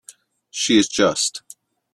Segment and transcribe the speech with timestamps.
[0.49, 1.43] She is just.